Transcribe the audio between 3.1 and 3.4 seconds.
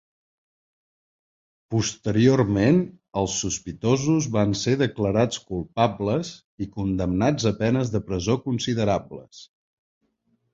els